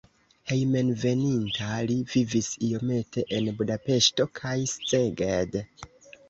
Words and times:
Hejmenveninta 0.51 1.67
li 1.91 1.97
vivis 2.13 2.49
iomete 2.69 3.25
en 3.41 3.51
Budapeŝto 3.61 4.27
kaj 4.41 4.57
Szeged. 4.73 5.61